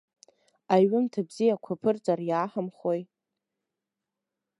Аҩымҭа 0.73 1.21
бзиақәа 1.27 1.73
аԥырҵар 1.77 2.19
иааҳамхәои. 2.29 3.01